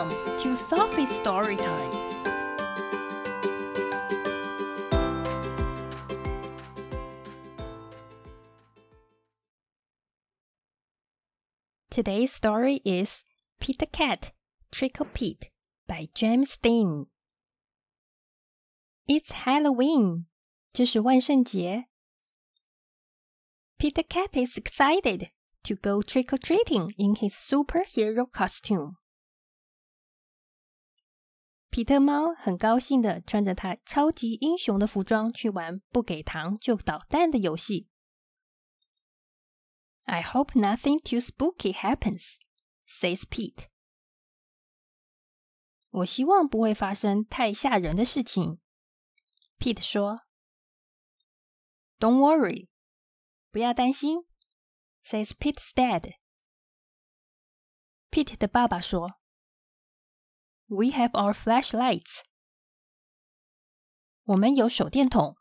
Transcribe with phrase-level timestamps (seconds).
[0.00, 1.90] Welcome to Sophie's Story Time.
[11.90, 13.24] Today's story is
[13.60, 14.32] Pete the Cat,
[14.72, 15.50] Trick or Pete
[15.86, 17.08] by James Dean.
[19.06, 20.24] It's Halloween.
[20.72, 21.88] 这是万圣节。
[23.76, 25.28] Pete the Cat is excited
[25.62, 28.99] to go trick or treating in his superhero costume.
[31.70, 37.88] 皮特猫很高兴的穿着他超级英雄的服装去玩不给糖就捣蛋的游戏。
[40.04, 42.38] I hope nothing too spooky happens,
[42.88, 43.68] says Pete.
[45.90, 48.58] 我希望不会发生太吓人的事情。
[49.60, 50.22] Pete 说
[52.00, 52.68] ：“Don't worry，
[53.52, 54.24] 不要担心。”
[55.06, 56.14] says Pete's dad.
[58.10, 59.19] Pete 的爸爸说
[60.69, 62.21] ：“We have our flashlights。
[64.23, 65.37] 我们有手电筒。”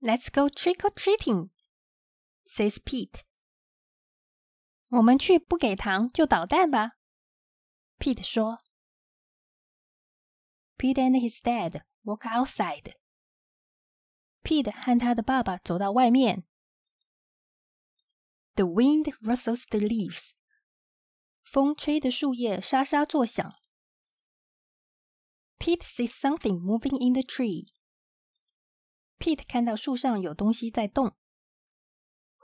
[0.00, 1.50] Let's go trick or treating,
[2.44, 3.22] says Pete.
[4.88, 6.92] 我们去不给糖就捣蛋吧，
[7.98, 8.58] Pete 说。
[10.76, 12.96] Pete and his dad walk outside.
[14.42, 16.44] Pete 和他的爸爸走到外面。
[18.54, 20.32] The wind rustles the leaves.
[21.46, 23.54] 风吹的树叶沙沙作响。
[25.58, 27.68] Pete sees something moving in the tree.
[29.18, 31.16] Pete 看到树上有东西在动。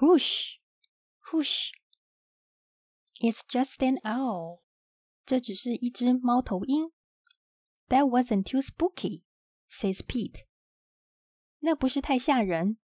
[0.00, 0.56] Whoosh,
[1.30, 1.70] whoosh.
[3.20, 4.60] It's just an owl.
[5.24, 6.92] 这只是一只猫头鹰。
[7.88, 9.22] That wasn't too spooky,
[9.70, 10.46] says Pete.
[11.60, 12.78] 那不是太吓人，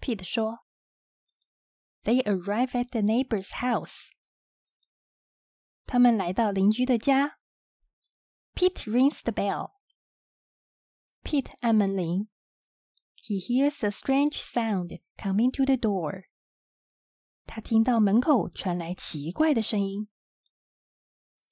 [0.00, 0.66] Pete 说。
[2.04, 4.10] They arrive at the neighbor's house.
[5.86, 7.38] 他们来到邻居的家。
[8.54, 9.72] Pete rings the bell.
[11.22, 12.28] Pete 按门铃。
[13.16, 16.24] He hears a strange sound coming to the door.
[17.46, 20.08] 他听到门口传来奇怪的声音。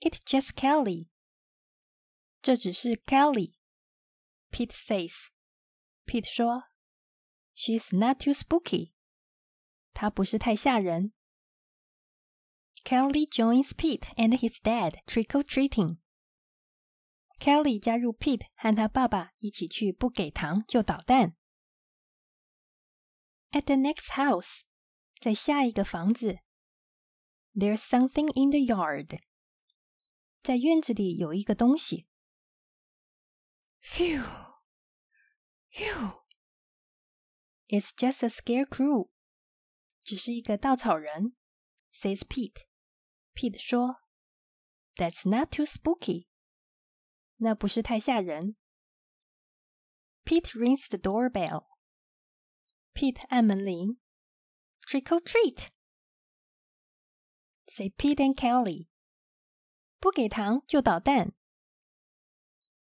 [0.00, 1.08] It's just Kelly.
[2.42, 3.54] 这只是 Kelly.
[4.50, 5.28] Pete says.
[6.06, 6.64] Pete 说，
[7.54, 8.92] She's not too spooky.
[9.92, 11.12] 她不是太吓人。
[12.84, 15.98] Kelly joins Pete and his dad trick or treating.
[17.40, 21.36] Kelly 加入 Pete 和他爸爸一起去不给糖就捣蛋。
[23.50, 24.62] At the next house，
[25.20, 26.38] 在下一个房子，
[27.54, 29.20] There's something in the yard，
[30.42, 32.06] 在院子里有一个东西。
[33.82, 34.24] Phew,
[35.72, 36.22] phew.
[37.68, 39.10] It's just a scarecrow.
[40.04, 41.34] 只是一个稻草人，
[41.92, 42.66] says Pete。
[43.40, 46.26] Pete 说：“That's not too spooky。”
[47.36, 48.56] 那不是太吓人。
[50.24, 54.00] Pete rings the doorbell。Pete 按门铃。
[54.86, 58.88] Trick or treat。Say Pete and Kelly。
[59.98, 61.34] 不给糖就捣蛋。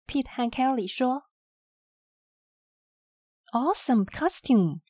[0.06, 1.24] Pete 和 Kelly 说：“
[3.52, 4.80] Awesome costume。”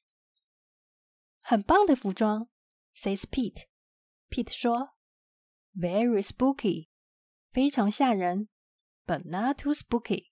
[1.40, 2.48] 很棒的服装，
[2.94, 4.94] says Pete。Pete 说
[5.74, 6.88] ，Very spooky，
[7.50, 8.48] 非常吓人，
[9.06, 10.30] but not too spooky，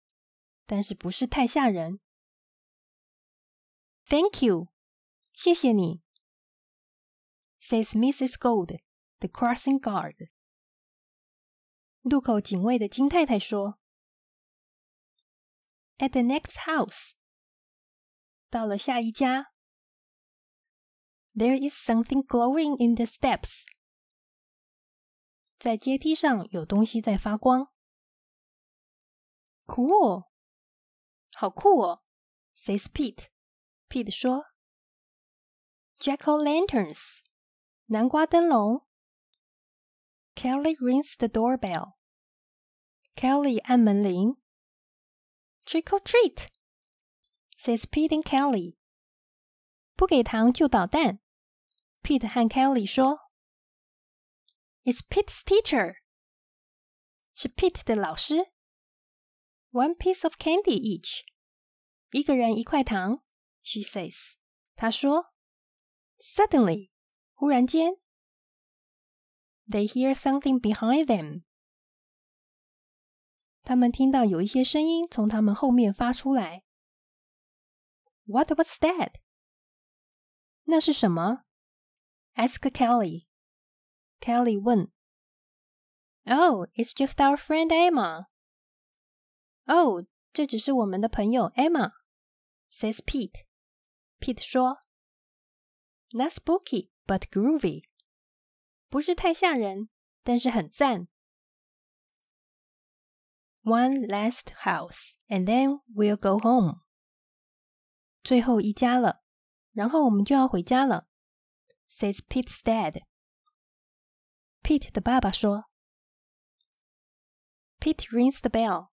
[0.67, 2.01] 但是不是太吓人。
[4.07, 4.69] Thank you，
[5.33, 6.03] 谢谢你，
[7.61, 8.39] says Mrs.
[8.39, 8.81] Gold,
[9.19, 10.31] the crossing guard。
[12.03, 13.79] 路口警卫的金太太说，
[15.99, 17.13] At the next house，
[18.51, 19.53] 到了下一家。
[21.37, 23.65] there is something glowing in the steps.
[25.60, 27.68] 在阶梯上有东西在发光。
[29.66, 30.30] Cool，
[31.34, 32.04] 好酷哦
[32.56, 33.28] ，says Pete。
[33.90, 34.46] Pete 说
[36.00, 37.20] ：“Jack o' lanterns，
[37.88, 38.88] 南瓜灯笼。”
[40.34, 41.96] Kelly rings the doorbell.
[43.16, 44.38] Kelly 按门铃。
[45.66, 46.48] Trick or treat,
[47.58, 48.78] says Pete and Kelly.
[49.98, 51.20] 不给糖就捣蛋。
[52.02, 53.29] Pete 和 Kelly 说
[54.85, 55.97] ：“It's Pete's teacher，
[57.35, 58.53] 是 Pete 的老师。
[59.71, 61.23] One piece of candy each，
[62.11, 63.25] 一个人一块糖。”
[63.63, 64.35] She says，
[64.77, 65.33] 她说：“
[66.21, 66.91] Suddenly，
[67.33, 67.99] 忽然间，
[69.67, 71.45] They hear something behind them，
[73.63, 76.65] 他们听到有一些声音从他们后面发出来。
[78.27, 79.15] What was that？
[80.65, 81.45] 那是什么？
[82.35, 83.27] Ask Kelly.
[84.21, 84.91] Kelly 问
[86.27, 88.27] Oh, it's just our friend Emma.
[89.67, 91.93] Oh, 这只是我们的朋友 Emma.
[92.71, 93.45] Says Pete.
[94.19, 94.79] Pete 说，
[96.13, 97.85] Not spooky, but groovy.
[98.89, 99.89] 不是太吓人，
[100.23, 101.09] 但是很赞。
[103.63, 106.83] One last house, and then we'll go home.
[108.23, 109.23] 最后一家了，
[109.73, 111.07] 然后我们就要回家了。
[111.91, 113.03] Says Pete's dad.
[114.69, 115.71] Pete 的爸爸说。
[117.81, 118.91] Pete rings the bell.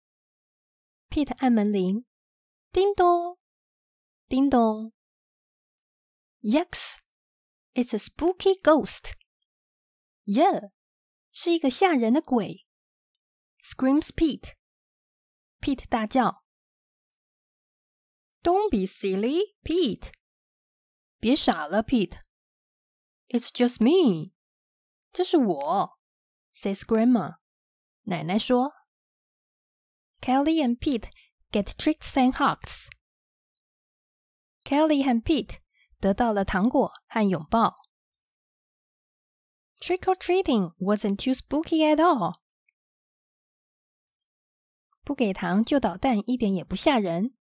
[1.08, 2.04] Pete 按门铃，
[2.72, 3.38] 叮咚，
[4.28, 4.92] 叮咚。
[6.40, 6.98] Yucks!
[7.74, 9.12] It's a spooky ghost.
[10.24, 10.70] Yeah，
[11.32, 12.66] 是一个吓人的鬼。
[13.62, 14.54] Screams Pete.
[15.60, 16.44] Pete 大叫。
[18.42, 20.12] Don't be silly, Pete.
[21.18, 22.18] 别傻了，Pete.
[23.28, 24.32] It's just me.
[25.14, 25.98] 这是我，
[26.54, 27.36] says Grandma.
[28.02, 28.72] 奶奶说。
[30.20, 31.10] Kelly and Pete
[31.50, 32.88] get treats and hugs.
[34.64, 35.58] Kelly 和 Pete
[35.98, 37.76] 得到了糖果和拥抱。
[39.80, 42.40] Trick or treating wasn't too spooky at all.
[45.02, 47.34] 不给糖就捣蛋，一点也不吓人。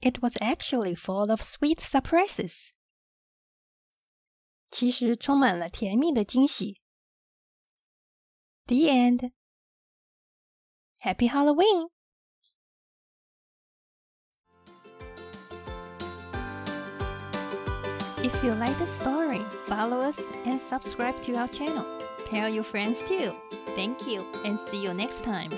[0.00, 2.71] It was actually full of sweet surprises.
[4.72, 6.80] 其实充满了甜蜜的惊喜。
[8.66, 9.32] The end.
[11.00, 11.88] Happy Halloween!
[18.22, 21.86] If you like the story, follow us and subscribe to our channel.
[22.30, 23.32] Tell your friends too.
[23.74, 25.50] Thank you and see you next time.